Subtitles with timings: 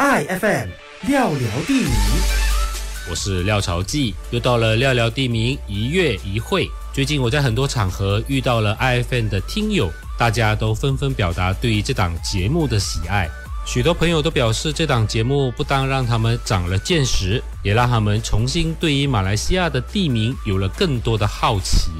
[0.00, 0.68] iFM
[1.08, 1.92] 廖聊地名，
[3.10, 6.66] 我是廖朝记，又到了廖聊地名一月一会。
[6.90, 13.28] 最近我在很多场合遇到了 iFM 的听友，大家都纷纷表达对于这档节目的喜爱。
[13.66, 21.90] 许多朋友都表示，这档节目不但让他们长了见识，也让他们重新对于马来西亚的地名有了更多的好奇。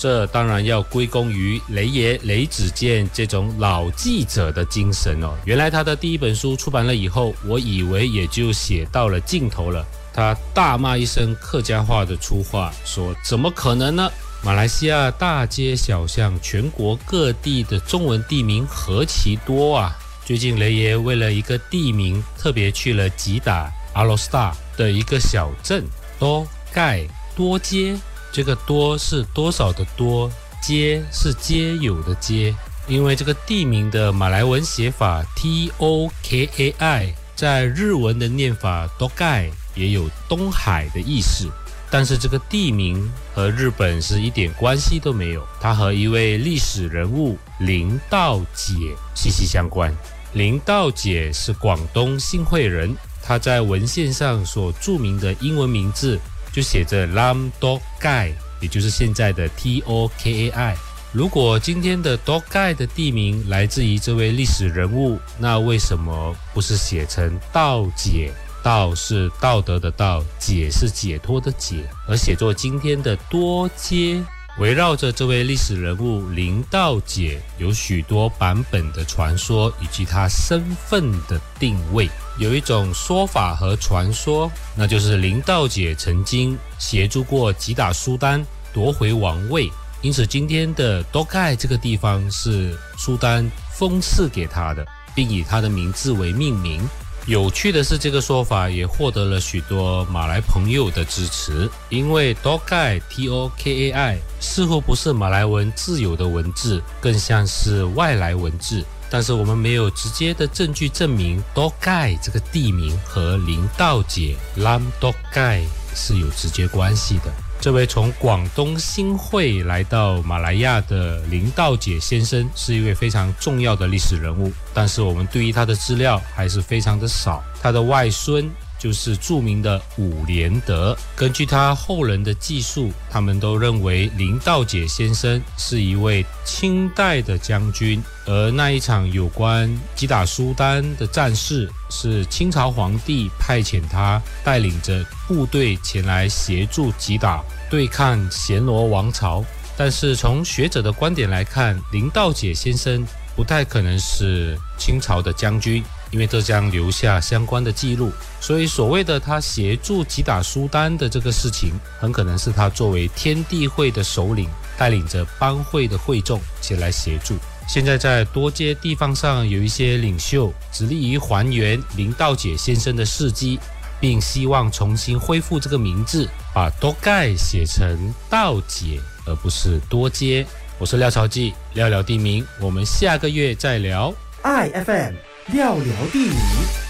[0.00, 5.36] 这当然要归功于雷爷雷子健这种老记者的精神哦。
[5.44, 9.84] 原来他的第一本书出版了以后，我以为也就写到了尽头了。
[10.10, 14.10] 他大骂一声客家话的粗话，说：“怎么可能呢？
[14.42, 25.84] 马来西亚大街小巷、全国各地的中文地名何其多啊！”最近雷爷为了一个地名，特别去了吉打阿罗斯塔的一个小镇
[26.18, 27.04] 多盖
[27.36, 27.94] 多街。
[28.32, 30.30] 这个多是多少的多，
[30.62, 32.54] 皆是皆有的皆，
[32.86, 41.48] 因为这个地名的马来文写法 T O K A I，在日文的念法 Dogai 也有东海的意思，
[41.90, 48.74] 但是这个地名和日本是一点关系都没有，它和一位历史人物林道解
[49.12, 49.92] 息息相关。
[50.34, 56.20] 林道解是广东新会人，他在文献上所著名的英文名字。
[56.52, 60.76] 就写着 Lam Dog Gai，也就是现在的 T O K A I。
[61.12, 68.32] 如果今天的 Dog Gai 的地名来自于这位历史人物，那为什么不是写成道解？
[68.62, 74.22] 道是道德的道，解是解脱的解，而写作今天的多街？
[74.58, 82.10] 围绕着这位历史人物林道解，有许多版本的传说以及他身份的定位。
[82.40, 96.80] 有一种说法和传说，那就是林道姐曾经协助过吉打苏丹夺回王位，因此今天的多盖这个地方是苏丹封赐给他的，并以他的名字为命名。
[97.26, 108.82] 有趣的是，这个说法也获得了许多马来朋友的支持，因为 Dokai T O K A I 似乎不是马来文自有的文字，更像是外来文字。
[109.10, 117.24] 但是我们没有直接的证据证明 Dog Guy 这个地名和林道姐 Lam Dokai 是有直接关系的。
[117.60, 127.42] 这位从广东新会来到马来亚的林道姐先生是一位非常重要的历史人物，但是我们对于他的资料还是非常的少。
[127.60, 128.50] 他的外孙。
[128.80, 130.96] 就是著名的伍连德。
[131.14, 149.44] 根据他后人的记述，他们都认为林道解先生是一位清代的将军，而那一场有关击打苏丹的战事，是清朝皇帝派遣他带领着部队前来协助击打对抗暹罗王朝。
[149.76, 153.02] 但是从学者的观点来看，林道解先生
[153.34, 155.82] 不太可能是清朝的将军。
[156.12, 158.10] 因为这将留下相关的记录，
[158.40, 167.36] 所以所谓的他协助击打苏丹的这个事情，很可能是他作为天地会的首领，带领着帮会的会众前来协助。
[167.68, 173.60] 现在在多街地方上有一些领袖，致力于还原林道解先生的事迹，
[174.00, 180.44] 并希望重新恢复这个名字，把多盖写成道解，而不是多街。
[180.80, 184.14] 我是廖朝记，廖聊地名，我们下个月再聊。
[184.40, 185.14] I F M。
[185.52, 186.89] 廖聊地名。